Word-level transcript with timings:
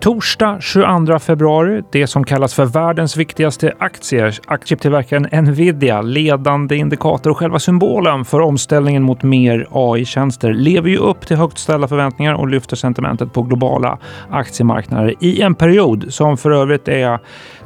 Torsdag 0.00 0.58
22 0.60 1.18
februari, 1.18 1.82
det 1.92 2.06
som 2.06 2.24
kallas 2.24 2.54
för 2.54 2.64
världens 2.64 3.16
viktigaste 3.16 3.72
aktier, 3.78 4.38
aktietillverkaren 4.46 5.44
Nvidia, 5.44 6.02
ledande 6.02 6.76
indikator 6.76 7.30
och 7.30 7.38
själva 7.38 7.58
symbolen 7.58 8.24
för 8.24 8.40
omställningen 8.40 9.02
mot 9.02 9.22
mer 9.22 9.66
AI-tjänster, 9.70 10.52
lever 10.52 10.88
ju 10.88 10.96
upp 10.96 11.26
till 11.26 11.36
högt 11.36 11.58
ställda 11.58 11.88
förväntningar 11.88 12.34
och 12.34 12.48
lyfter 12.48 12.76
sentimentet 12.76 13.32
på 13.32 13.42
globala 13.42 13.98
aktiemarknader 14.30 15.14
i 15.20 15.42
en 15.42 15.54
period 15.54 16.04
som 16.08 16.36
för 16.36 16.50
övrigt 16.50 16.88
är 16.88 17.18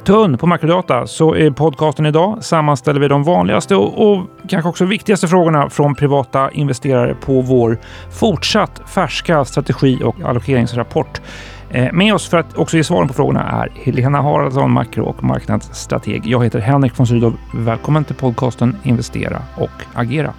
tunn 0.03 0.37
på 0.37 0.47
makrodata. 0.47 1.07
Så 1.07 1.35
i 1.35 1.51
podcasten 1.51 2.05
idag 2.05 2.43
sammanställer 2.43 2.99
vi 2.99 3.07
de 3.07 3.23
vanligaste 3.23 3.75
och, 3.75 4.11
och 4.11 4.25
kanske 4.47 4.69
också 4.69 4.85
viktigaste 4.85 5.27
frågorna 5.27 5.69
från 5.69 5.95
privata 5.95 6.51
investerare 6.51 7.15
på 7.15 7.41
vår 7.41 7.77
fortsatt 8.11 8.81
färska 8.85 9.45
strategi 9.45 9.99
och 10.03 10.21
allokeringsrapport. 10.21 11.21
Eh, 11.69 11.93
med 11.93 12.13
oss 12.13 12.27
för 12.27 12.37
att 12.37 12.57
också 12.57 12.77
ge 12.77 12.83
svaren 12.83 13.07
på 13.07 13.13
frågorna 13.13 13.43
är 13.43 13.71
Helena 13.83 14.21
Haraldsson, 14.21 14.71
makro 14.71 15.05
och 15.05 15.23
marknadsstrateg. 15.23 16.21
Jag 16.25 16.43
heter 16.43 16.59
Henrik 16.59 16.99
von 16.99 17.07
Sydow. 17.07 17.37
Välkommen 17.53 18.03
till 18.03 18.15
podcasten 18.15 18.75
Investera 18.83 19.41
och 19.57 19.83
agera. 19.93 20.33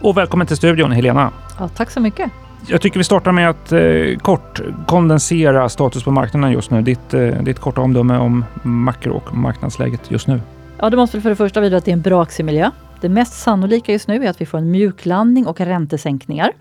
Och 0.00 0.16
välkommen 0.16 0.46
till 0.46 0.56
studion 0.56 0.92
Helena. 0.92 1.30
Ja, 1.58 1.68
tack 1.68 1.90
så 1.90 2.00
mycket. 2.00 2.30
Jag 2.66 2.80
tycker 2.80 2.98
vi 2.98 3.04
startar 3.04 3.32
med 3.32 3.50
att 3.50 3.72
eh, 3.72 4.18
kort 4.22 4.60
kondensera 4.86 5.68
status 5.68 6.04
på 6.04 6.10
marknaden 6.10 6.52
just 6.52 6.70
nu. 6.70 6.82
Ditt, 6.82 7.14
eh, 7.14 7.20
ditt 7.20 7.58
korta 7.58 7.80
omdöme 7.80 8.18
om 8.18 8.44
makro 8.62 9.16
och 9.16 9.36
marknadsläget 9.36 10.10
just 10.10 10.26
nu. 10.26 10.40
Ja, 10.78 10.90
det 10.90 10.96
måste 10.96 11.16
väl 11.16 11.22
för 11.22 11.30
det 11.30 11.36
första 11.36 11.60
vidare 11.60 11.78
att 11.78 11.84
det 11.84 11.90
är 11.90 11.96
en 11.96 12.00
bra 12.02 12.22
aktiemiljö. 12.22 12.70
Det 13.00 13.08
mest 13.08 13.32
sannolika 13.32 13.92
just 13.92 14.08
nu 14.08 14.24
är 14.24 14.30
att 14.30 14.40
vi 14.40 14.46
får 14.46 14.58
en 14.58 14.70
mjuklandning 14.70 15.46
och 15.46 15.60
räntesänkningar. 15.60 16.52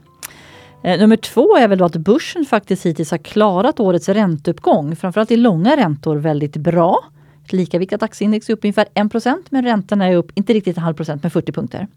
Eh, 0.84 1.00
nummer 1.00 1.18
två 1.18 1.58
är 1.58 1.68
väl 1.68 1.78
då 1.78 1.86
att 1.86 1.96
börsen 1.96 2.46
faktiskt 2.46 2.86
hittills 2.86 3.12
har 3.12 3.18
klarat 3.18 3.80
årets 3.80 4.10
ränteuppgång. 4.10 4.96
Framförallt 4.96 5.32
i 5.32 5.38
långa 5.38 5.78
räntor 5.78 6.16
väldigt 6.16 6.58
bra. 6.58 7.00
Likaviktat 7.52 7.54
lika 7.54 7.80
viktigt 7.80 8.04
aktieindex 8.04 8.50
är 8.50 8.54
upp 8.54 8.64
ungefär 8.64 8.86
1% 8.94 9.44
men 9.50 9.64
räntorna 9.64 10.06
är 10.06 10.16
upp 10.16 10.32
inte 10.36 10.54
riktigt 10.54 10.78
en 10.78 10.84
halv 10.84 10.96
procent 10.96 11.24
med 11.24 11.34
40 11.34 11.52
punkter. 11.52 11.88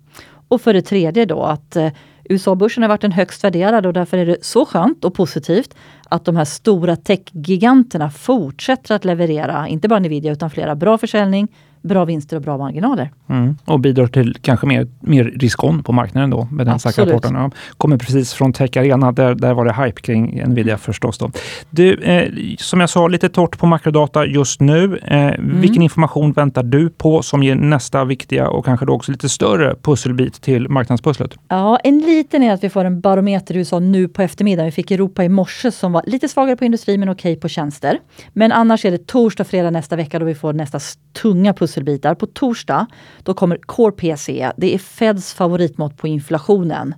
Och 0.49 0.61
för 0.61 0.75
det 0.75 0.83
tredje 0.83 1.25
då 1.25 1.43
att 1.43 1.77
eh, 1.77 1.93
USA-börsen 2.25 2.83
har 2.83 2.89
varit 2.89 3.01
den 3.01 3.13
högst 3.13 3.45
värderade 3.45 3.89
och 3.89 3.95
därför 3.95 4.19
är 4.19 4.27
det 4.27 4.45
så 4.45 4.65
skönt 4.65 5.05
och 5.05 5.15
positivt 5.15 5.75
att 6.09 6.25
de 6.25 6.37
här 6.37 6.45
stora 6.45 6.97
techgiganterna 6.97 8.11
fortsätter 8.11 8.95
att 8.95 9.05
leverera, 9.05 9.69
inte 9.69 9.89
bara 9.89 9.99
Nvidia 9.99 10.33
utan 10.33 10.51
flera 10.51 10.75
bra 10.75 10.99
försäljning, 10.99 11.49
bra 11.83 12.05
vinster 12.05 12.37
och 12.37 12.43
bra 12.43 12.59
marginaler. 12.59 13.11
Mm. 13.29 13.57
Och 13.65 13.81
bidrar 13.81 14.07
till 14.07 14.37
kanske 14.43 14.67
mer, 14.67 14.87
mer 15.01 15.25
riskon 15.25 15.83
på 15.83 15.93
marknaden 15.93 16.31
då 16.31 16.49
med 16.51 16.67
den 16.67 16.79
rapporten. 16.79 17.35
Ja, 17.35 17.51
kommer 17.77 17.97
precis 17.97 18.33
från 18.33 18.53
Tech 18.53 18.77
Arena, 18.77 19.13
där, 19.13 19.35
där 19.35 19.55
var 19.55 19.65
det 19.65 19.85
hype 19.85 20.01
kring 20.01 20.43
Nvidia 20.47 20.79
förstås. 20.79 21.19
Då. 21.19 21.31
Du, 21.71 21.95
eh, 21.95 22.29
som 22.59 22.81
jag 22.81 22.91
sa, 22.91 23.09
lite 23.09 23.29
torrt 23.29 23.59
på 23.59 23.67
makrodata 23.67 24.27
just 24.27 24.61
nu. 24.61 24.99
Eh, 25.03 25.19
mm. 25.19 25.61
Vilken 25.61 25.83
information 25.83 26.33
väntar 26.33 26.63
du 26.63 26.91
på 26.91 27.23
som 27.23 27.43
ger 27.43 27.55
nästa 27.55 28.05
viktiga 28.05 28.49
och 28.49 28.65
kanske 28.65 28.87
då 28.87 28.93
också 28.93 29.13
lite 29.13 29.29
större 29.29 29.77
pusselbit 29.83 30.43
till 30.43 30.69
marknadspusslet? 30.69 31.35
Ja, 31.49 31.79
en 31.85 31.99
liten 31.99 32.43
är 32.43 32.53
att 32.53 32.65
vi 32.65 32.71
får 32.71 32.85
en 32.85 33.01
barometer 33.01 33.55
i 33.55 33.59
USA 33.59 33.79
nu 33.79 34.09
på 34.09 34.23
eftermiddagen. 34.23 34.65
Vi 34.67 34.73
fick 34.73 34.91
Europa 34.91 35.25
i 35.25 35.29
morse 35.29 35.71
som 35.71 35.93
var 35.93 36.03
lite 36.07 36.29
svagare 36.29 36.57
på 36.57 36.65
industri 36.65 36.99
men 36.99 37.09
okej 37.09 37.37
på 37.37 37.49
tjänster. 37.49 37.99
Men 38.33 38.53
annars 38.53 38.85
är 38.85 38.91
det 38.91 39.07
torsdag, 39.07 39.45
fredag 39.45 39.71
nästa 39.71 39.97
vecka 39.97 40.19
då 40.19 40.25
vi 40.25 40.35
får 40.35 40.53
nästa 40.53 40.81
tunga 41.23 41.53
pussel 41.53 41.72
pusselbitar. 41.73 42.15
På 42.15 42.27
torsdag 42.27 42.87
då 43.23 43.35
kommer 43.35 43.57
Core 43.57 43.93
PC. 43.93 44.53
Det 44.57 44.75
är 44.75 44.79
Feds 44.79 45.35
favoritmått 45.35 45.97
på 45.97 46.09
inflationen. 46.09 46.95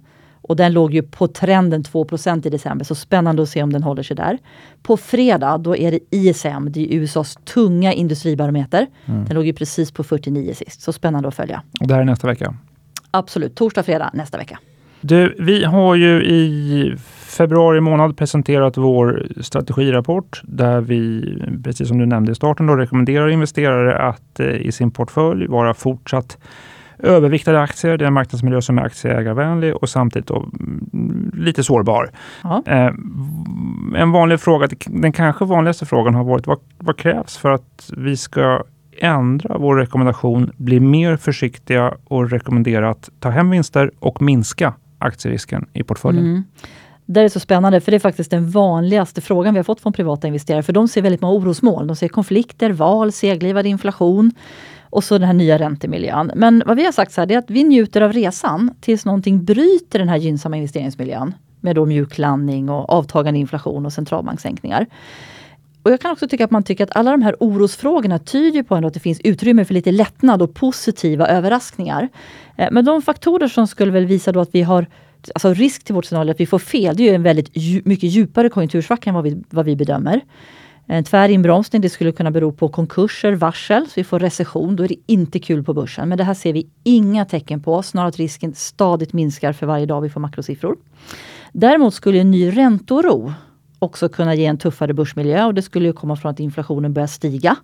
Och 0.46 0.56
den 0.56 0.72
låg 0.72 0.94
ju 0.94 1.02
på 1.02 1.28
trenden 1.28 1.82
2% 1.82 2.46
i 2.46 2.50
december, 2.50 2.84
så 2.84 2.94
spännande 2.94 3.42
att 3.42 3.48
se 3.48 3.62
om 3.62 3.72
den 3.72 3.82
håller 3.82 4.02
sig 4.02 4.16
där. 4.16 4.38
På 4.82 4.96
fredag 4.96 5.58
då 5.58 5.76
är 5.76 5.90
det 5.90 5.98
ISM, 6.10 6.72
det 6.72 6.80
är 6.80 6.98
USAs 6.98 7.38
tunga 7.44 7.92
industribarometer. 7.92 8.86
Mm. 9.06 9.24
Den 9.24 9.34
låg 9.36 9.46
ju 9.46 9.52
precis 9.52 9.92
på 9.92 10.04
49 10.04 10.54
sist, 10.54 10.82
så 10.82 10.92
spännande 10.92 11.28
att 11.28 11.34
följa. 11.34 11.62
Och 11.80 11.86
det 11.86 11.94
här 11.94 12.00
är 12.00 12.04
nästa 12.04 12.26
vecka? 12.26 12.54
Absolut, 13.10 13.54
torsdag, 13.54 13.82
fredag 13.82 14.10
nästa 14.14 14.38
vecka. 14.38 14.58
Du, 15.00 15.36
vi 15.38 15.64
har 15.64 15.94
ju 15.94 16.24
i 16.24 16.94
februari 17.34 17.80
månad 17.80 18.16
presenterat 18.16 18.76
vår 18.76 19.26
strategirapport 19.40 20.42
där 20.44 20.80
vi, 20.80 21.24
precis 21.64 21.88
som 21.88 21.98
du 21.98 22.06
nämnde 22.06 22.32
i 22.32 22.34
starten, 22.34 22.66
då, 22.66 22.76
rekommenderar 22.76 23.28
investerare 23.28 23.98
att 23.98 24.40
eh, 24.40 24.46
i 24.46 24.72
sin 24.72 24.90
portfölj 24.90 25.46
vara 25.46 25.74
fortsatt 25.74 26.38
överviktade 26.98 27.60
aktier. 27.60 27.96
Det 27.96 28.04
är 28.04 28.06
en 28.06 28.12
marknadsmiljö 28.12 28.60
som 28.60 28.78
är 28.78 28.82
aktieägarvänlig 28.82 29.74
och 29.76 29.88
samtidigt 29.88 30.28
då, 30.28 30.36
mm, 30.36 31.30
lite 31.34 31.64
sårbar. 31.64 32.10
Eh, 32.66 32.92
en 33.96 34.12
vanlig 34.12 34.40
fråga, 34.40 34.68
den 34.86 35.12
kanske 35.12 35.44
vanligaste 35.44 35.86
frågan 35.86 36.14
har 36.14 36.24
varit 36.24 36.46
vad, 36.46 36.58
vad 36.78 36.96
krävs 36.96 37.36
för 37.36 37.50
att 37.50 37.90
vi 37.96 38.16
ska 38.16 38.62
ändra 38.98 39.58
vår 39.58 39.76
rekommendation, 39.76 40.50
bli 40.56 40.80
mer 40.80 41.16
försiktiga 41.16 41.94
och 42.04 42.30
rekommendera 42.30 42.90
att 42.90 43.10
ta 43.20 43.30
hem 43.30 43.50
vinster 43.50 43.90
och 43.98 44.22
minska 44.22 44.74
aktierisken 44.98 45.66
i 45.72 45.82
portföljen. 45.82 46.24
Mm. 46.24 46.44
Det 47.06 47.20
är 47.20 47.28
så 47.28 47.40
spännande, 47.40 47.80
för 47.80 47.90
det 47.90 47.96
är 47.96 48.00
faktiskt 48.00 48.30
den 48.30 48.50
vanligaste 48.50 49.20
frågan 49.20 49.54
vi 49.54 49.58
har 49.58 49.64
fått 49.64 49.80
från 49.80 49.92
privata 49.92 50.26
investerare. 50.26 50.62
För 50.62 50.72
de 50.72 50.88
ser 50.88 51.02
väldigt 51.02 51.20
många 51.20 51.34
orosmoln. 51.34 51.86
De 51.86 51.96
ser 51.96 52.08
konflikter, 52.08 52.70
val, 52.70 53.12
seglivad 53.12 53.66
inflation 53.66 54.32
och 54.82 55.04
så 55.04 55.18
den 55.18 55.26
här 55.26 55.34
nya 55.34 55.58
räntemiljön. 55.58 56.32
Men 56.34 56.62
vad 56.66 56.76
vi 56.76 56.84
har 56.84 56.92
sagt 56.92 57.12
så 57.12 57.20
här, 57.20 57.32
är 57.32 57.38
att 57.38 57.50
vi 57.50 57.64
njuter 57.64 58.00
av 58.00 58.12
resan 58.12 58.74
tills 58.80 59.04
någonting 59.04 59.44
bryter 59.44 59.98
den 59.98 60.08
här 60.08 60.16
gynnsamma 60.16 60.56
investeringsmiljön. 60.56 61.34
Med 61.60 61.76
då 61.76 61.86
mjuklandning 61.86 62.68
och 62.68 62.90
avtagande 62.90 63.40
inflation 63.40 63.86
och 63.86 63.92
centralbankssänkningar. 63.92 64.86
Och 65.82 65.90
jag 65.90 66.00
kan 66.00 66.10
också 66.10 66.28
tycka 66.28 66.44
att 66.44 66.50
man 66.50 66.62
tycker 66.62 66.84
att 66.84 66.96
alla 66.96 67.10
de 67.10 67.22
här 67.22 67.36
orosfrågorna 67.40 68.18
tyder 68.18 68.62
på 68.62 68.74
att 68.74 68.94
det 68.94 69.00
finns 69.00 69.20
utrymme 69.24 69.64
för 69.64 69.74
lite 69.74 69.92
lättnad 69.92 70.42
och 70.42 70.54
positiva 70.54 71.26
överraskningar. 71.26 72.08
Eh, 72.56 72.68
men 72.70 72.84
de 72.84 73.02
faktorer 73.02 73.48
som 73.48 73.66
skulle 73.66 73.92
väl 73.92 74.06
visa 74.06 74.32
då 74.32 74.40
att 74.40 74.54
vi 74.54 74.62
har 74.62 74.86
alltså 75.34 75.54
risk 75.54 75.84
till 75.84 75.94
vårt 75.94 76.04
scenario 76.04 76.30
att 76.30 76.40
vi 76.40 76.46
får 76.46 76.58
fel, 76.58 76.96
det 76.96 77.02
är 77.02 77.08
ju 77.08 77.14
en 77.14 77.22
väldigt 77.22 77.56
mycket 77.84 78.10
djupare 78.10 78.48
konjunktursvacka 78.48 79.10
än 79.10 79.14
vad 79.14 79.24
vi, 79.24 79.42
vad 79.50 79.64
vi 79.64 79.76
bedömer. 79.76 80.20
En 80.86 81.04
tvär 81.04 81.28
inbromsning 81.28 81.82
det 81.82 81.88
skulle 81.88 82.12
kunna 82.12 82.30
bero 82.30 82.52
på 82.52 82.68
konkurser, 82.68 83.32
varsel, 83.32 83.86
så 83.86 83.92
vi 83.96 84.04
får 84.04 84.18
recession. 84.18 84.76
Då 84.76 84.84
är 84.84 84.88
det 84.88 84.96
inte 85.06 85.38
kul 85.38 85.64
på 85.64 85.74
börsen. 85.74 86.08
Men 86.08 86.18
det 86.18 86.24
här 86.24 86.34
ser 86.34 86.52
vi 86.52 86.66
inga 86.82 87.24
tecken 87.24 87.62
på, 87.62 87.82
snarare 87.82 88.08
att 88.08 88.16
risken 88.16 88.54
stadigt 88.54 89.12
minskar 89.12 89.52
för 89.52 89.66
varje 89.66 89.86
dag 89.86 90.00
vi 90.00 90.10
får 90.10 90.20
makrosiffror. 90.20 90.76
Däremot 91.52 91.94
skulle 91.94 92.18
en 92.18 92.30
ny 92.30 92.50
ränteoro 92.50 93.32
också 93.78 94.08
kunna 94.08 94.34
ge 94.34 94.46
en 94.46 94.58
tuffare 94.58 94.94
börsmiljö 94.94 95.44
och 95.44 95.54
det 95.54 95.62
skulle 95.62 95.86
ju 95.86 95.92
komma 95.92 96.16
från 96.16 96.30
att 96.30 96.40
inflationen 96.40 96.92
börjar 96.92 97.06
stiga. 97.06 97.56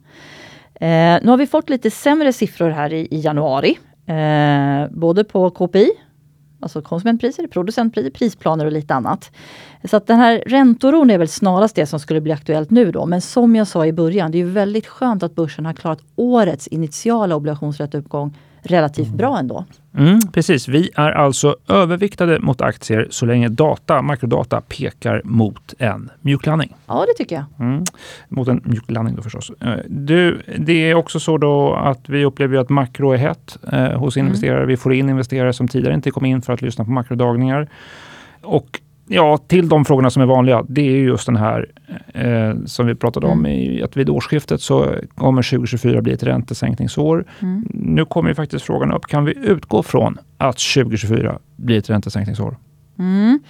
Eh, 0.75 1.19
nu 1.23 1.27
har 1.27 1.37
vi 1.37 1.47
fått 1.47 1.71
lite 1.71 1.91
sämre 1.91 2.33
siffror 2.33 2.71
här 2.71 2.93
i, 2.93 3.09
i 3.11 3.21
januari. 3.21 3.79
Eh, 4.07 4.91
både 4.91 5.25
på 5.25 5.51
KPI, 5.51 5.91
alltså 6.61 6.83
konsumentpriser, 6.83 7.47
producentpriser, 7.47 8.11
prisplaner 8.11 8.67
och 8.67 8.73
lite 8.73 8.95
annat. 8.95 9.31
Så 9.85 9.97
att 9.97 10.07
den 10.07 10.19
här 10.19 10.43
räntoron 10.47 11.11
är 11.11 11.19
väl 11.19 11.29
snarast 11.29 11.77
det 11.77 11.87
som 11.87 12.01
skulle 12.01 12.21
bli 12.21 12.33
aktuellt 12.33 12.71
nu 12.71 12.93
då. 12.93 13.07
Men 13.07 13.21
som 13.21 13.57
jag 13.57 13.67
sa 13.67 13.87
i 13.87 13.93
början, 13.93 14.31
det 14.31 14.39
är 14.41 14.45
väldigt 14.45 14.87
skönt 14.87 15.23
att 15.23 15.35
börsen 15.35 15.67
har 15.67 15.73
klarat 15.73 16.03
årets 16.17 16.67
initiala 16.67 17.37
obligationsrätteuppgång 17.37 18.35
relativt 18.63 19.07
mm. 19.07 19.17
bra 19.17 19.39
ändå. 19.39 19.65
Mm, 19.99 20.21
precis, 20.33 20.69
vi 20.69 20.91
är 20.95 21.11
alltså 21.11 21.57
överviktade 21.69 22.39
mot 22.39 22.61
aktier 22.61 23.09
så 23.11 23.27
länge 23.27 23.49
data, 23.49 24.03
makrodata 24.03 24.61
pekar 24.61 25.23
mot 25.25 25.75
en 25.79 26.11
mjuklandning. 26.21 26.77
Ja, 26.87 27.05
det 27.09 27.15
tycker 27.25 27.37
jag. 27.37 27.45
Mm, 27.67 27.85
mot 28.29 28.49
en 28.49 28.63
mjuklandning 28.65 29.17
då 29.17 29.23
förstås. 29.23 29.51
Eh, 29.61 29.75
du, 29.89 30.43
det 30.59 30.91
är 30.91 30.95
också 30.95 31.21
så 31.21 31.39
då 31.39 31.75
att 31.75 32.09
vi 32.09 32.25
upplever 32.25 32.59
att 32.59 32.69
makro 32.69 33.13
är 33.13 33.17
hett 33.17 33.59
eh, 33.73 33.93
hos 33.93 34.17
mm. 34.17 34.27
investerare. 34.27 34.67
Vi 34.67 34.77
får 34.77 34.95
in 34.95 35.09
investerare 35.09 35.53
som 35.53 35.69
tidigare 35.69 35.95
inte 35.95 36.11
kom 36.11 36.25
in 36.25 36.43
för 36.43 36.53
att 36.53 36.63
lyssna 36.63 36.85
på 36.85 36.91
makrodagningar. 36.91 37.69
Och 38.43 38.81
Ja, 39.13 39.39
till 39.39 39.69
de 39.69 39.85
frågorna 39.85 40.11
som 40.11 40.23
är 40.23 40.27
vanliga, 40.27 40.65
det 40.69 40.81
är 40.81 40.97
just 40.97 41.27
den 41.27 41.37
här 41.37 41.67
eh, 42.15 42.65
som 42.67 42.87
vi 42.87 42.95
pratade 42.95 43.27
om, 43.27 43.39
mm. 43.39 43.53
i, 43.53 43.83
att 43.83 43.97
vid 43.97 44.11
årsskiftet 44.11 44.61
så 44.61 44.95
kommer 45.15 45.43
2024 45.43 46.03
bli 46.03 46.13
ett 46.13 46.23
räntesänkningsår. 46.23 47.25
Mm. 47.41 47.67
Nu 47.71 48.05
kommer 48.05 48.29
ju 48.29 48.35
faktiskt 48.35 48.65
frågan 48.65 48.93
upp, 48.93 49.07
kan 49.07 49.25
vi 49.25 49.35
utgå 49.37 49.83
från 49.83 50.19
att 50.39 50.59
2024 50.75 51.39
blir 51.57 51.79
ett 51.79 51.91
räntesänkningsår? 51.91 52.57
Mm. 52.99 53.41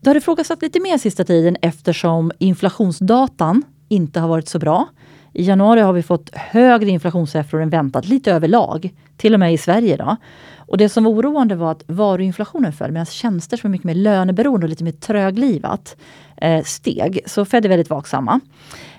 Det 0.00 0.10
har 0.10 0.16
ifrågasatt 0.16 0.62
lite 0.62 0.80
mer 0.80 0.98
sista 0.98 1.24
tiden 1.24 1.56
eftersom 1.62 2.32
inflationsdatan 2.38 3.62
inte 3.88 4.20
har 4.20 4.28
varit 4.28 4.48
så 4.48 4.58
bra. 4.58 4.88
I 5.36 5.42
januari 5.42 5.80
har 5.80 5.92
vi 5.92 6.02
fått 6.02 6.34
högre 6.34 6.90
inflationssiffror 6.90 7.62
än 7.62 7.70
väntat, 7.70 8.08
lite 8.08 8.32
överlag. 8.32 8.90
Till 9.16 9.34
och 9.34 9.40
med 9.40 9.52
i 9.52 9.58
Sverige. 9.58 9.96
Då. 9.96 10.16
Och 10.56 10.78
det 10.78 10.88
som 10.88 11.04
var 11.04 11.10
oroande 11.10 11.54
var 11.54 11.72
att 11.72 11.82
varuinflationen 11.86 12.72
föll 12.72 12.92
medan 12.92 13.06
tjänster 13.06 13.56
som 13.56 13.68
är 13.68 13.72
mycket 13.72 13.84
mer 13.84 13.94
löneberoende 13.94 14.64
och 14.64 14.70
lite 14.70 14.84
mer 14.84 14.92
tröglivat 14.92 15.96
eh, 16.36 16.64
steg. 16.64 17.20
Så 17.26 17.44
Fed 17.44 17.64
är 17.64 17.68
väldigt 17.68 17.90
vaksamma. 17.90 18.40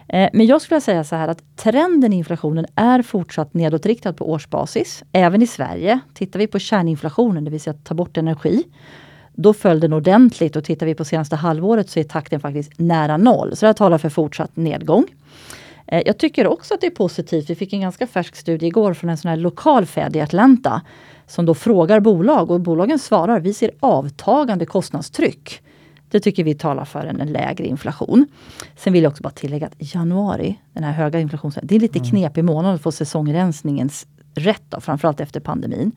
Eh, 0.07 0.29
men 0.33 0.45
jag 0.45 0.61
skulle 0.61 0.81
säga 0.81 1.03
så 1.03 1.15
här 1.15 1.27
att 1.27 1.55
trenden 1.55 2.13
i 2.13 2.15
inflationen 2.15 2.65
är 2.75 3.01
fortsatt 3.01 3.53
nedåtriktad 3.53 4.13
på 4.13 4.31
årsbasis. 4.31 5.03
Även 5.11 5.41
i 5.41 5.47
Sverige. 5.47 5.99
Tittar 6.13 6.39
vi 6.39 6.47
på 6.47 6.59
kärninflationen, 6.59 7.43
det 7.43 7.51
vill 7.51 7.61
säga 7.61 7.73
att 7.73 7.85
ta 7.85 7.93
bort 7.93 8.17
energi. 8.17 8.63
Då 9.33 9.53
föll 9.53 9.79
den 9.79 9.93
ordentligt 9.93 10.55
och 10.55 10.63
tittar 10.63 10.85
vi 10.85 10.95
på 10.95 11.05
senaste 11.05 11.35
halvåret 11.35 11.89
så 11.89 11.99
är 11.99 12.03
takten 12.03 12.39
faktiskt 12.39 12.71
nära 12.79 13.17
noll. 13.17 13.55
Så 13.55 13.65
det 13.65 13.73
talar 13.73 13.97
för 13.97 14.09
fortsatt 14.09 14.55
nedgång. 14.55 15.05
Eh, 15.87 16.01
jag 16.05 16.17
tycker 16.17 16.47
också 16.47 16.73
att 16.73 16.81
det 16.81 16.87
är 16.87 16.91
positivt. 16.91 17.49
Vi 17.49 17.55
fick 17.55 17.73
en 17.73 17.81
ganska 17.81 18.07
färsk 18.07 18.35
studie 18.35 18.67
igår 18.67 18.93
från 18.93 19.09
en 19.09 19.17
sån 19.17 19.29
här 19.29 19.37
lokal 19.37 19.85
Fed 19.85 20.15
i 20.15 20.21
Atlanta 20.21 20.81
som 21.27 21.45
då 21.45 21.53
frågar 21.53 21.99
bolag 21.99 22.51
och 22.51 22.61
bolagen 22.61 22.99
svarar 22.99 23.39
vi 23.39 23.53
ser 23.53 23.71
avtagande 23.79 24.65
kostnadstryck. 24.65 25.61
Det 26.09 26.19
tycker 26.19 26.43
vi 26.43 26.53
talar 26.53 26.85
för 26.85 27.05
en, 27.05 27.21
en 27.21 27.31
lägre 27.31 27.65
inflation. 27.65 28.27
Sen 28.75 28.93
vill 28.93 29.03
jag 29.03 29.11
också 29.11 29.23
bara 29.23 29.29
tillägga 29.29 29.67
att 29.67 29.93
januari, 29.95 30.59
den 30.73 30.83
här 30.83 30.91
höga 30.91 31.19
inflationen, 31.19 31.59
det 31.63 31.75
är 31.75 31.79
lite 31.79 31.99
mm. 31.99 32.09
knepig 32.09 32.43
månad 32.43 32.75
att 32.75 32.81
få 32.81 32.91
säsongrensningens 32.91 34.07
rätt, 34.35 34.63
då, 34.69 34.81
framförallt 34.81 35.19
efter 35.19 35.39
pandemin. 35.39 35.91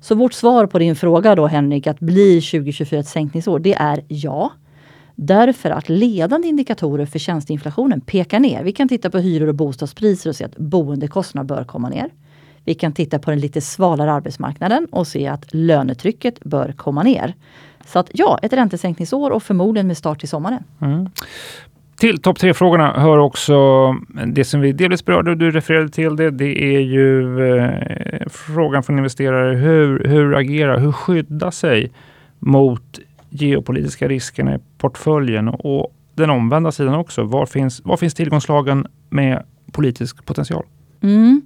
Så 0.00 0.14
vårt 0.14 0.32
svar 0.32 0.66
på 0.66 0.78
din 0.78 0.96
fråga 0.96 1.34
då 1.34 1.46
Henrik, 1.46 1.86
att 1.86 2.00
blir 2.00 2.40
2024 2.40 3.00
ett 3.00 3.08
sänkningsår? 3.08 3.58
Det 3.58 3.74
är 3.74 4.04
ja. 4.08 4.52
Därför 5.14 5.70
att 5.70 5.88
ledande 5.88 6.48
indikatorer 6.48 7.06
för 7.06 7.18
tjänsteinflationen 7.18 8.00
pekar 8.00 8.40
ner. 8.40 8.64
Vi 8.64 8.72
kan 8.72 8.88
titta 8.88 9.10
på 9.10 9.18
hyror 9.18 9.48
och 9.48 9.54
bostadspriser 9.54 10.30
och 10.30 10.36
se 10.36 10.44
att 10.44 10.56
boendekostnaderna 10.56 11.56
bör 11.56 11.64
komma 11.64 11.88
ner. 11.88 12.10
Vi 12.64 12.74
kan 12.74 12.92
titta 12.92 13.18
på 13.18 13.30
den 13.30 13.40
lite 13.40 13.60
svalare 13.60 14.12
arbetsmarknaden 14.12 14.86
och 14.90 15.06
se 15.06 15.26
att 15.26 15.54
lönetrycket 15.54 16.40
bör 16.40 16.72
komma 16.76 17.02
ner. 17.02 17.34
Så 17.86 17.98
att 17.98 18.10
ja, 18.12 18.38
ett 18.42 18.52
räntesänkningsår 18.52 19.30
och 19.30 19.42
förmodligen 19.42 19.86
med 19.86 19.96
start 19.96 20.24
i 20.24 20.26
sommaren. 20.26 20.64
Mm. 20.80 21.08
Till 21.96 22.22
topp 22.22 22.38
tre-frågorna 22.38 22.92
hör 23.00 23.18
också 23.18 23.54
det 24.26 24.44
som 24.44 24.60
vi 24.60 24.72
delvis 24.72 25.04
berörde 25.04 25.30
och 25.30 25.36
du 25.36 25.50
refererade 25.50 25.88
till 25.88 26.16
det. 26.16 26.30
Det 26.30 26.76
är 26.76 26.80
ju 26.80 27.38
eh, 27.56 28.28
frågan 28.30 28.82
från 28.82 28.98
investerare. 28.98 29.56
Hur, 29.56 30.04
hur 30.08 30.34
agera, 30.34 30.78
hur 30.78 30.92
skydda 30.92 31.50
sig 31.50 31.92
mot 32.38 33.00
geopolitiska 33.34 34.08
riskerna 34.08 34.54
i 34.54 34.58
portföljen 34.78 35.48
och 35.48 35.94
den 36.14 36.30
omvända 36.30 36.72
sidan 36.72 36.94
också. 36.94 37.24
Var 37.24 37.46
finns, 37.46 37.80
var 37.84 37.96
finns 37.96 38.14
tillgångslagen 38.14 38.86
med 39.10 39.42
politisk 39.72 40.24
potential? 40.24 40.64
Mm. 41.02 41.42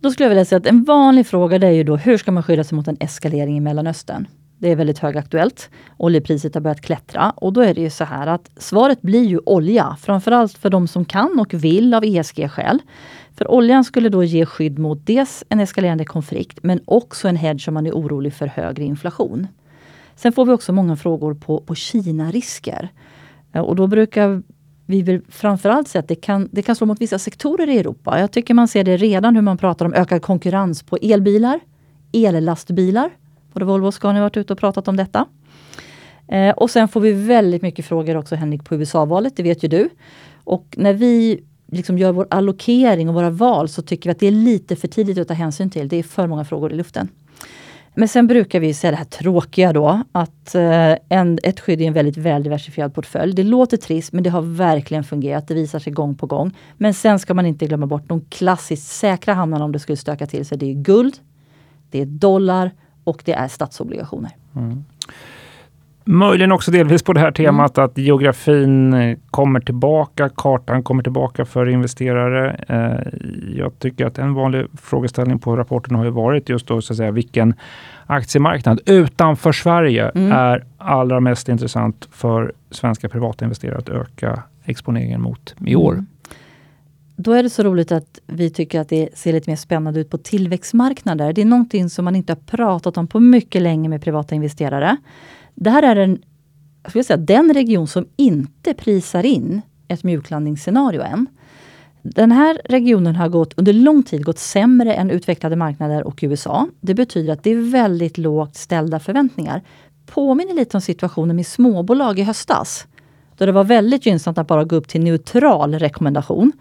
Då 0.00 0.10
skulle 0.10 0.24
jag 0.24 0.28
vilja 0.28 0.44
säga 0.44 0.58
att 0.58 0.66
en 0.66 0.84
vanlig 0.84 1.26
fråga 1.26 1.56
är 1.56 1.70
ju 1.70 1.84
då 1.84 1.96
hur 1.96 2.16
ska 2.16 2.32
man 2.32 2.42
skydda 2.42 2.64
sig 2.64 2.76
mot 2.76 2.88
en 2.88 2.96
eskalering 3.00 3.56
i 3.56 3.60
Mellanöstern? 3.60 4.26
Det 4.58 4.72
är 4.72 4.76
väldigt 4.76 4.98
högaktuellt. 4.98 5.70
Oljepriset 5.96 6.54
har 6.54 6.60
börjat 6.60 6.80
klättra 6.80 7.30
och 7.30 7.52
då 7.52 7.60
är 7.60 7.74
det 7.74 7.80
ju 7.80 7.90
så 7.90 8.04
här 8.04 8.26
att 8.26 8.50
svaret 8.56 9.02
blir 9.02 9.24
ju 9.24 9.40
olja. 9.46 9.96
Framförallt 10.00 10.58
för 10.58 10.70
de 10.70 10.88
som 10.88 11.04
kan 11.04 11.40
och 11.40 11.54
vill 11.54 11.94
av 11.94 12.04
ESG-skäl. 12.04 12.78
För 13.36 13.50
oljan 13.50 13.84
skulle 13.84 14.08
då 14.08 14.24
ge 14.24 14.46
skydd 14.46 14.78
mot 14.78 15.06
dels 15.06 15.44
en 15.48 15.60
eskalerande 15.60 16.04
konflikt 16.04 16.58
men 16.62 16.80
också 16.84 17.28
en 17.28 17.36
hedge 17.36 17.68
om 17.68 17.74
man 17.74 17.86
är 17.86 17.92
orolig 17.92 18.34
för 18.34 18.46
högre 18.46 18.84
inflation. 18.84 19.46
Sen 20.18 20.32
får 20.32 20.46
vi 20.46 20.52
också 20.52 20.72
många 20.72 20.96
frågor 20.96 21.34
på, 21.34 21.60
på 21.60 21.74
Kina-risker. 21.74 22.88
Eh, 23.52 23.60
och 23.60 23.76
då 23.76 23.86
brukar 23.86 24.42
vi 24.86 25.02
vill 25.02 25.22
framförallt 25.28 25.88
se 25.88 25.98
att 25.98 26.08
det 26.08 26.14
kan, 26.14 26.48
det 26.52 26.62
kan 26.62 26.76
slå 26.76 26.86
mot 26.86 27.00
vissa 27.00 27.18
sektorer 27.18 27.68
i 27.68 27.78
Europa. 27.78 28.20
Jag 28.20 28.32
tycker 28.32 28.54
man 28.54 28.68
ser 28.68 28.84
det 28.84 28.96
redan 28.96 29.34
hur 29.34 29.42
man 29.42 29.58
pratar 29.58 29.86
om 29.86 29.94
ökad 29.94 30.22
konkurrens 30.22 30.82
på 30.82 30.96
elbilar, 30.96 31.60
ellastbilar. 32.12 33.10
Både 33.52 33.64
Volvo 33.64 33.86
och 33.86 33.94
Scania 33.94 34.20
har 34.20 34.24
varit 34.24 34.36
ute 34.36 34.52
och 34.52 34.58
pratat 34.58 34.88
om 34.88 34.96
detta. 34.96 35.26
Eh, 36.28 36.50
och 36.50 36.70
sen 36.70 36.88
får 36.88 37.00
vi 37.00 37.12
väldigt 37.12 37.62
mycket 37.62 37.86
frågor 37.86 38.16
också 38.16 38.34
Henrik 38.34 38.64
på 38.64 38.74
USA-valet, 38.74 39.36
det 39.36 39.42
vet 39.42 39.64
ju 39.64 39.68
du. 39.68 39.88
Och 40.44 40.74
när 40.76 40.92
vi 40.92 41.40
liksom 41.66 41.98
gör 41.98 42.12
vår 42.12 42.26
allokering 42.30 43.08
och 43.08 43.14
våra 43.14 43.30
val 43.30 43.68
så 43.68 43.82
tycker 43.82 44.10
vi 44.10 44.12
att 44.12 44.20
det 44.20 44.26
är 44.26 44.30
lite 44.30 44.76
för 44.76 44.88
tidigt 44.88 45.18
att 45.18 45.28
ta 45.28 45.34
hänsyn 45.34 45.70
till. 45.70 45.88
Det 45.88 45.96
är 45.96 46.02
för 46.02 46.26
många 46.26 46.44
frågor 46.44 46.72
i 46.72 46.76
luften. 46.76 47.08
Men 47.94 48.08
sen 48.08 48.26
brukar 48.26 48.60
vi 48.60 48.74
säga 48.74 48.90
det 48.90 48.96
här 48.96 49.04
tråkiga 49.04 49.72
då, 49.72 50.02
att 50.12 50.54
eh, 50.54 50.94
en, 51.08 51.38
ett 51.42 51.60
skydd 51.60 51.80
är 51.80 51.84
en 51.84 51.92
väldigt 51.92 52.16
väldiversifierad 52.16 52.94
portfölj. 52.94 53.34
Det 53.34 53.42
låter 53.42 53.76
trist, 53.76 54.12
men 54.12 54.22
det 54.22 54.30
har 54.30 54.42
verkligen 54.42 55.04
fungerat. 55.04 55.48
Det 55.48 55.54
visar 55.54 55.78
sig 55.78 55.92
gång 55.92 56.14
på 56.14 56.26
gång. 56.26 56.56
Men 56.76 56.94
sen 56.94 57.18
ska 57.18 57.34
man 57.34 57.46
inte 57.46 57.66
glömma 57.66 57.86
bort 57.86 58.08
de 58.08 58.20
klassiskt 58.20 58.86
säkra 58.86 59.34
hamnarna 59.34 59.64
om 59.64 59.72
det 59.72 59.78
skulle 59.78 59.96
stöka 59.96 60.26
till 60.26 60.46
sig. 60.46 60.58
Det 60.58 60.66
är 60.66 60.74
guld, 60.74 61.18
det 61.90 62.00
är 62.00 62.06
dollar 62.06 62.70
och 63.04 63.22
det 63.24 63.32
är 63.32 63.48
statsobligationer. 63.48 64.30
Mm. 64.56 64.84
Möjligen 66.10 66.52
också 66.52 66.70
delvis 66.70 67.02
på 67.02 67.12
det 67.12 67.20
här 67.20 67.32
temat 67.32 67.78
mm. 67.78 67.84
att 67.84 67.98
geografin 67.98 68.94
eh, 68.94 69.18
kommer 69.30 69.60
tillbaka, 69.60 70.28
kartan 70.28 70.82
kommer 70.82 71.02
tillbaka 71.02 71.44
för 71.44 71.68
investerare. 71.68 72.64
Eh, 72.68 73.18
jag 73.58 73.78
tycker 73.78 74.06
att 74.06 74.18
en 74.18 74.34
vanlig 74.34 74.66
frågeställning 74.82 75.38
på 75.38 75.56
rapporten 75.56 75.96
har 75.96 76.04
ju 76.04 76.10
varit 76.10 76.48
just 76.48 76.66
då 76.66 76.82
så 76.82 76.92
att 76.92 76.96
säga 76.96 77.10
vilken 77.10 77.54
aktiemarknad 78.06 78.80
utanför 78.86 79.52
Sverige 79.52 80.08
mm. 80.08 80.32
är 80.32 80.64
allra 80.78 81.20
mest 81.20 81.48
intressant 81.48 82.08
för 82.12 82.52
svenska 82.70 83.08
privata 83.08 83.44
investerare 83.44 83.78
att 83.78 83.88
öka 83.88 84.42
exponeringen 84.64 85.20
mot 85.20 85.54
i 85.66 85.76
år. 85.76 85.92
Mm. 85.92 86.06
Då 87.16 87.32
är 87.32 87.42
det 87.42 87.50
så 87.50 87.62
roligt 87.62 87.92
att 87.92 88.18
vi 88.26 88.50
tycker 88.50 88.80
att 88.80 88.88
det 88.88 89.18
ser 89.18 89.32
lite 89.32 89.50
mer 89.50 89.56
spännande 89.56 90.00
ut 90.00 90.10
på 90.10 90.18
tillväxtmarknader. 90.18 91.32
Det 91.32 91.40
är 91.40 91.46
någonting 91.46 91.90
som 91.90 92.04
man 92.04 92.16
inte 92.16 92.32
har 92.32 92.40
pratat 92.56 92.96
om 92.96 93.06
på 93.06 93.20
mycket 93.20 93.62
länge 93.62 93.88
med 93.88 94.02
privata 94.02 94.34
investerare. 94.34 94.96
Det 95.60 95.70
här 95.70 95.82
är 95.82 95.96
en, 95.96 96.22
jag 96.94 97.04
säga, 97.04 97.16
den 97.16 97.54
region 97.54 97.86
som 97.86 98.06
inte 98.16 98.74
prisar 98.74 99.26
in 99.26 99.62
ett 99.88 100.04
mjuklandningsscenario 100.04 101.02
än. 101.02 101.26
Den 102.02 102.32
här 102.32 102.60
regionen 102.64 103.16
har 103.16 103.28
gått, 103.28 103.54
under 103.56 103.72
lång 103.72 104.02
tid 104.02 104.24
gått 104.24 104.38
sämre 104.38 104.94
än 104.94 105.10
utvecklade 105.10 105.56
marknader 105.56 106.06
och 106.06 106.18
USA. 106.22 106.68
Det 106.80 106.94
betyder 106.94 107.32
att 107.32 107.42
det 107.42 107.50
är 107.50 107.70
väldigt 107.70 108.18
lågt 108.18 108.56
ställda 108.56 109.00
förväntningar. 109.00 109.62
Påminner 110.06 110.54
lite 110.54 110.76
om 110.76 110.80
situationen 110.80 111.36
med 111.36 111.46
småbolag 111.46 112.18
i 112.18 112.22
höstas. 112.22 112.86
Då 113.36 113.46
det 113.46 113.52
var 113.52 113.64
väldigt 113.64 114.06
gynnsamt 114.06 114.38
att 114.38 114.46
bara 114.46 114.64
gå 114.64 114.76
upp 114.76 114.88
till 114.88 115.00
neutral 115.00 115.74
rekommendation. 115.74 116.52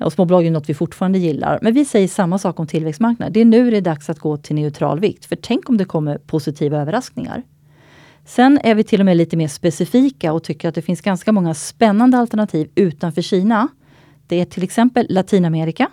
Och 0.00 0.12
småbolag 0.12 0.46
är 0.46 0.50
något 0.50 0.68
vi 0.68 0.74
fortfarande 0.74 1.18
gillar. 1.18 1.58
Men 1.62 1.74
vi 1.74 1.84
säger 1.84 2.08
samma 2.08 2.38
sak 2.38 2.60
om 2.60 2.66
tillväxtmarknader. 2.66 3.32
Det 3.32 3.40
är 3.40 3.44
nu 3.44 3.70
det 3.70 3.76
är 3.76 3.80
dags 3.80 4.10
att 4.10 4.18
gå 4.18 4.36
till 4.36 4.56
neutral 4.56 5.00
vikt. 5.00 5.24
För 5.24 5.36
tänk 5.36 5.68
om 5.68 5.76
det 5.76 5.84
kommer 5.84 6.18
positiva 6.18 6.78
överraskningar. 6.78 7.42
Sen 8.28 8.58
är 8.64 8.74
vi 8.74 8.84
till 8.84 9.00
och 9.00 9.06
med 9.06 9.16
lite 9.16 9.36
mer 9.36 9.48
specifika 9.48 10.32
och 10.32 10.44
tycker 10.44 10.68
att 10.68 10.74
det 10.74 10.82
finns 10.82 11.00
ganska 11.00 11.32
många 11.32 11.54
spännande 11.54 12.18
alternativ 12.18 12.70
utanför 12.74 13.22
Kina. 13.22 13.68
Det 14.26 14.40
är 14.40 14.44
till 14.44 14.62
exempel 14.62 15.06
Latinamerika. 15.08 15.88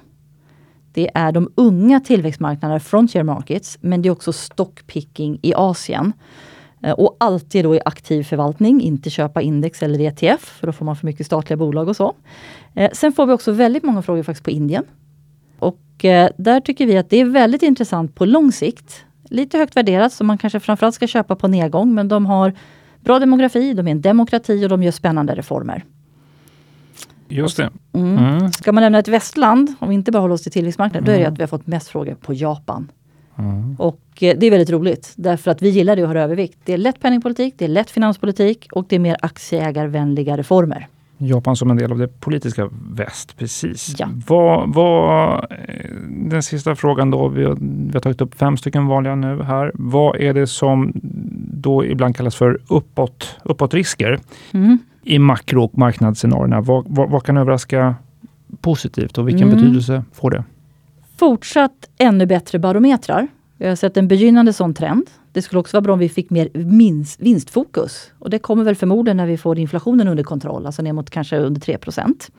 Det 0.94 1.12
är 1.14 1.32
de 1.32 1.52
unga 1.56 2.00
tillväxtmarknaderna, 2.00 2.80
frontier 2.80 3.24
markets, 3.24 3.78
men 3.82 4.02
det 4.02 4.10
är 4.10 4.12
också 4.12 4.34
stockpicking 4.34 5.40
i 5.42 5.54
Asien. 5.56 6.14
Eh, 6.84 6.92
och 6.92 7.18
alltid 7.20 7.65
då 7.65 7.75
i 7.75 7.80
aktiv 7.86 8.24
förvaltning, 8.24 8.82
inte 8.82 9.10
köpa 9.10 9.42
index 9.42 9.84
eller 9.84 10.00
ETF, 10.00 10.46
för 10.60 10.68
då 10.68 10.74
får 10.74 10.86
man 10.86 10.96
för 10.96 11.06
mycket 11.06 11.25
statliga 11.25 11.58
bolag 11.58 11.89
och 11.89 11.96
så. 11.96 12.15
Eh, 12.74 12.92
sen 12.94 13.12
får 13.12 13.25
vi 13.25 13.34
också 13.34 13.51
väldigt 13.51 13.84
många 13.84 14.01
frågor 14.01 14.24
faktiskt 14.24 14.46
på 14.46 14.51
Indien. 14.51 14.84
Och 15.60 16.06
eh, 16.06 16.30
där 16.38 16.60
tycker 16.60 16.86
vi 16.86 16.98
att 16.98 17.10
det 17.10 17.22
är 17.22 17.25
väldigt 17.25 17.63
intressant 17.63 18.15
på 18.15 18.25
lång 18.25 18.51
sikt 18.51 19.06
lite 19.29 19.58
högt 19.58 19.77
värderat 19.77 20.13
som 20.13 20.27
man 20.27 20.38
kanske 20.38 20.60
framförallt 20.60 20.96
ska 20.96 21.08
köpa 21.08 21.36
på 21.36 21.48
nedgång. 21.48 21.94
Men 21.94 22.08
de 22.08 22.25
har 22.25 22.53
bra 23.00 23.20
demografi, 23.20 23.74
de 23.74 23.88
är 23.88 23.91
en 23.91 24.01
demokrati 24.01 24.65
och 24.65 24.70
de 24.70 24.84
gör 24.84 24.91
spännande 24.91 25.36
reformer. 25.36 25.86
Just 27.27 27.58
det. 27.58 27.70
Mm. 27.94 28.17
Mm. 28.17 28.51
Ska 28.51 28.72
man 28.72 28.84
nämna 28.84 29.00
ett 29.00 29.08
västland, 29.08 29.74
om 29.79 29.89
vi 29.89 29.96
inte 29.96 30.12
bara 30.12 30.20
håller 30.20 30.34
oss 30.34 30.44
till 30.44 30.51
tillväxtmarknaden, 30.51 31.03
mm. 31.03 31.05
då 31.05 31.12
är 31.12 31.17
det 31.17 31.24
mm. 31.24 31.34
att 31.34 31.39
vi 31.39 31.44
har 31.44 31.48
fått 31.48 31.67
mest 31.67 31.88
frågor 31.88 32.15
på 32.15 32.34
Japan. 32.34 32.91
Mm. 33.38 33.75
Och 33.79 34.24
eh, 34.24 34.38
det 34.38 34.46
är 34.46 34.51
väldigt 34.51 34.70
roligt 34.70 35.13
därför 35.15 35.51
att 35.51 35.62
vi 35.62 35.70
gillar 35.70 35.96
det 35.96 36.01
och 36.01 36.08
har 36.08 36.15
övervikt. 36.15 36.60
Det 36.63 36.74
är 36.74 36.77
lätt 36.77 37.00
penningpolitik, 37.00 37.53
det 37.58 37.65
är 37.65 37.70
lätt 37.70 37.91
finanspolitik 37.91 38.67
och 38.72 38.86
det 38.89 38.96
är 38.96 39.00
mer 39.00 39.17
aktieägarvänliga 39.22 40.38
reformer. 40.38 40.88
Japan 41.17 41.55
som 41.55 41.72
en 41.72 41.77
del 41.77 41.91
av 41.91 41.98
det 41.98 42.19
politiska 42.19 42.69
väst, 42.91 43.38
precis. 43.38 43.95
Ja. 43.98 44.10
Vad, 44.27 44.74
vad, 44.74 45.43
eh, 45.51 45.91
den 46.10 46.43
sista 46.43 46.75
frågan 46.75 47.12
då, 47.12 47.27
vi 47.27 47.45
har, 47.45 47.57
vi 47.60 47.93
har, 47.93 48.00
tagit 48.00 48.22
upp 48.22 48.36
fem 48.36 48.57
stycken 48.57 48.88
vanliga 48.88 49.15
nu 49.15 49.43
här. 49.43 49.72
Vad 49.74 50.15
är 50.15 50.34
det 50.34 50.48
som 50.48 50.91
då 51.53 51.86
ibland 51.86 52.15
kallas 52.15 52.36
för 52.36 52.60
uppåt, 52.67 53.36
uppåtrisker 53.43 54.19
mm. 54.51 54.77
i 55.03 55.19
makro 55.19 55.63
och 55.63 55.77
marknadsscenarierna? 55.77 56.62
Vad, 56.62 56.86
vad, 56.88 57.10
vad, 57.10 57.24
kan 57.24 57.38
överraska 57.38 57.95
positivt 58.62 59.17
och 59.17 59.27
vilken 59.27 59.48
mm. 59.48 59.55
betydelse 59.55 60.03
får 60.13 60.31
det? 60.31 60.43
Fortsatt 61.17 61.89
ännu 61.98 62.25
bättre 62.25 62.60
barometrar. 62.60 63.27
Vi 63.57 63.67
har 63.67 63.75
sett 63.75 63.98
en 63.98 64.07
begynnande 64.07 64.53
sån 64.53 64.74
trend. 64.74 65.10
Det 65.36 65.42
skulle 65.42 65.60
också 65.60 65.77
vara 65.77 65.82
bra 65.82 65.94
om 65.94 66.00
vi 66.00 66.10
fick 66.10 66.30
mer 66.30 66.50
minst, 66.54 67.22
vinstfokus. 67.22 68.12
Och 68.20 68.30
det 68.30 68.39
kommer 68.39 68.63
väl 68.63 68.75
förmodligen 68.75 69.18
när 69.18 69.25
vi 69.25 69.38
får 69.38 69.60
inflationen 69.60 70.08
under 70.08 70.24
kontroll, 70.24 70.65
alltså 70.65 70.82
ner 70.82 70.94
mot 70.94 71.10
kanske 71.10 71.38
under 71.38 71.62
3% 71.62 72.32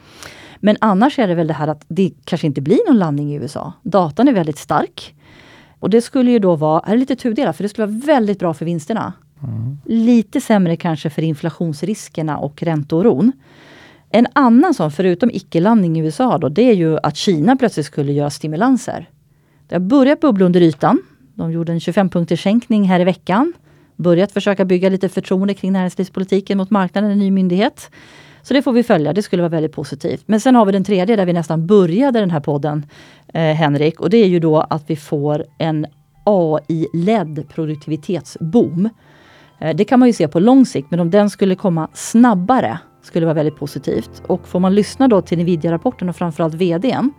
Men 0.60 0.76
annars 0.80 1.18
är 1.18 1.28
det 1.28 1.34
väl 1.34 1.46
det 1.46 1.54
här 1.54 1.68
att 1.68 1.84
det 1.88 2.12
kanske 2.24 2.46
inte 2.46 2.60
blir 2.60 2.88
någon 2.88 2.98
landning 2.98 3.32
i 3.32 3.36
USA. 3.36 3.72
Datan 3.82 4.28
är 4.28 4.32
väldigt 4.32 4.58
stark. 4.58 5.14
Och 5.80 5.90
det 5.90 6.00
skulle 6.00 6.30
ju 6.30 6.38
då 6.38 6.56
vara, 6.56 6.82
här 6.86 6.94
är 6.94 6.98
lite 6.98 7.16
tudelat, 7.16 7.56
för 7.56 7.62
det 7.62 7.68
skulle 7.68 7.86
vara 7.86 8.00
väldigt 8.06 8.38
bra 8.38 8.54
för 8.54 8.64
vinsterna. 8.64 9.12
Mm. 9.42 9.78
Lite 9.84 10.40
sämre 10.40 10.76
kanske 10.76 11.10
för 11.10 11.22
inflationsriskerna 11.22 12.38
och 12.38 12.62
ränteoron. 12.62 13.32
En 14.10 14.26
annan 14.32 14.74
sån, 14.74 14.90
förutom 14.90 15.30
icke-landning 15.30 15.98
i 15.98 16.00
USA, 16.00 16.38
då, 16.38 16.48
det 16.48 16.62
är 16.62 16.74
ju 16.74 16.98
att 17.02 17.16
Kina 17.16 17.56
plötsligt 17.56 17.86
skulle 17.86 18.12
göra 18.12 18.30
stimulanser. 18.30 19.08
Det 19.68 19.74
har 19.74 19.80
börjat 19.80 20.20
bubbla 20.20 20.44
under 20.44 20.60
ytan. 20.60 20.98
De 21.36 21.52
gjorde 21.52 21.72
en 21.72 21.78
25-punkterssänkning 21.78 22.84
här 22.84 23.00
i 23.00 23.04
veckan. 23.04 23.52
Börjat 23.96 24.32
försöka 24.32 24.64
bygga 24.64 24.88
lite 24.88 25.08
förtroende 25.08 25.54
kring 25.54 25.72
näringslivspolitiken 25.72 26.58
mot 26.58 26.70
marknaden, 26.70 27.10
en 27.10 27.18
ny 27.18 27.30
myndighet. 27.30 27.90
Så 28.42 28.54
det 28.54 28.62
får 28.62 28.72
vi 28.72 28.82
följa, 28.82 29.12
det 29.12 29.22
skulle 29.22 29.42
vara 29.42 29.50
väldigt 29.50 29.72
positivt. 29.72 30.22
Men 30.26 30.40
sen 30.40 30.54
har 30.54 30.66
vi 30.66 30.72
den 30.72 30.84
tredje 30.84 31.16
där 31.16 31.26
vi 31.26 31.32
nästan 31.32 31.66
började 31.66 32.20
den 32.20 32.30
här 32.30 32.40
podden, 32.40 32.86
eh, 33.34 33.40
Henrik. 33.40 34.00
Och 34.00 34.10
det 34.10 34.16
är 34.16 34.26
ju 34.26 34.40
då 34.40 34.60
att 34.60 34.84
vi 34.86 34.96
får 34.96 35.44
en 35.58 35.86
AI-ledd 36.24 37.48
produktivitetsboom. 37.48 38.88
Eh, 39.58 39.76
det 39.76 39.84
kan 39.84 39.98
man 39.98 40.08
ju 40.08 40.12
se 40.12 40.28
på 40.28 40.40
lång 40.40 40.66
sikt, 40.66 40.90
men 40.90 41.00
om 41.00 41.10
den 41.10 41.30
skulle 41.30 41.54
komma 41.54 41.88
snabbare 41.94 42.78
skulle 43.02 43.26
vara 43.26 43.34
väldigt 43.34 43.56
positivt. 43.56 44.22
Och 44.26 44.48
får 44.48 44.60
man 44.60 44.74
lyssna 44.74 45.08
då 45.08 45.22
till 45.22 45.38
Nvidia-rapporten 45.38 46.08
och 46.08 46.16
framförallt 46.16 46.54
VDn 46.54 47.12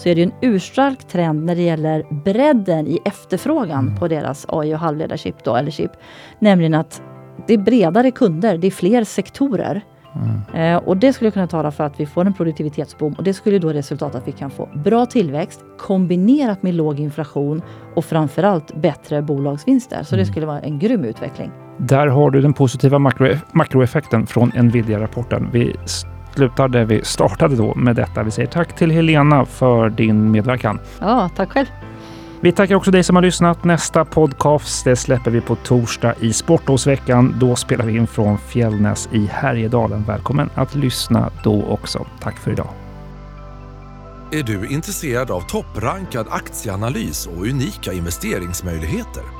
så 0.00 0.08
är 0.08 0.14
det 0.14 0.22
en 0.22 0.32
urstark 0.40 1.08
trend 1.08 1.44
när 1.44 1.56
det 1.56 1.62
gäller 1.62 2.06
bredden 2.24 2.86
i 2.86 2.98
efterfrågan 3.04 3.86
mm. 3.86 3.96
på 3.96 4.08
deras 4.08 4.46
AI 4.48 4.74
och 4.74 4.78
halvledarchip, 4.78 5.44
då, 5.44 5.56
eller 5.56 5.70
chip. 5.70 5.90
Nämligen 6.38 6.74
att 6.74 7.02
det 7.46 7.54
är 7.54 7.58
bredare 7.58 8.10
kunder, 8.10 8.58
det 8.58 8.66
är 8.66 8.70
fler 8.70 9.04
sektorer. 9.04 9.82
Mm. 10.14 10.76
Eh, 10.76 10.88
och 10.88 10.96
det 10.96 11.12
skulle 11.12 11.30
kunna 11.30 11.46
tala 11.46 11.70
för 11.70 11.84
att 11.84 12.00
vi 12.00 12.06
får 12.06 12.24
en 12.24 12.34
produktivitetsboom 12.34 13.12
och 13.12 13.24
det 13.24 13.34
skulle 13.34 13.58
då 13.58 13.72
resultata 13.72 14.18
att 14.18 14.28
vi 14.28 14.32
kan 14.32 14.50
få 14.50 14.68
bra 14.74 15.06
tillväxt 15.06 15.64
kombinerat 15.78 16.62
med 16.62 16.74
låg 16.74 17.00
inflation 17.00 17.62
och 17.94 18.04
framförallt 18.04 18.74
bättre 18.74 19.22
bolagsvinster. 19.22 20.02
Så 20.02 20.14
mm. 20.14 20.24
det 20.24 20.32
skulle 20.32 20.46
vara 20.46 20.60
en 20.60 20.78
grym 20.78 21.04
utveckling. 21.04 21.50
Där 21.78 22.06
har 22.06 22.30
du 22.30 22.40
den 22.40 22.52
positiva 22.52 22.98
makro, 22.98 23.34
makroeffekten 23.52 24.26
från 24.26 24.52
Nvidia-rapporten. 24.54 25.48
Vi 25.52 25.76
slutar 26.34 26.68
där 26.68 26.84
vi 26.84 27.04
startade 27.04 27.56
då 27.56 27.74
med 27.74 27.96
detta. 27.96 28.22
Vi 28.22 28.30
säger 28.30 28.48
tack 28.48 28.76
till 28.76 28.90
Helena 28.90 29.44
för 29.44 29.90
din 29.90 30.30
medverkan. 30.30 30.80
Ja, 31.00 31.30
tack 31.36 31.50
själv. 31.50 31.66
Vi 32.42 32.52
tackar 32.52 32.74
också 32.74 32.90
dig 32.90 33.02
som 33.02 33.16
har 33.16 33.22
lyssnat. 33.22 33.64
Nästa 33.64 34.04
podcast 34.04 34.84
det 34.84 34.96
släpper 34.96 35.30
vi 35.30 35.40
på 35.40 35.56
torsdag 35.56 36.14
i 36.20 36.32
Sportlovsveckan. 36.32 37.34
Då 37.38 37.56
spelar 37.56 37.84
vi 37.84 37.96
in 37.96 38.06
från 38.06 38.38
Fjällnäs 38.38 39.08
i 39.12 39.26
Härjedalen. 39.26 40.04
Välkommen 40.04 40.50
att 40.54 40.74
lyssna 40.74 41.30
då 41.44 41.64
också. 41.64 42.06
Tack 42.20 42.36
för 42.36 42.50
idag. 42.50 42.68
Är 44.32 44.42
du 44.42 44.66
intresserad 44.66 45.30
av 45.30 45.40
topprankad 45.40 46.26
aktieanalys 46.30 47.26
och 47.26 47.46
unika 47.46 47.92
investeringsmöjligheter? 47.92 49.39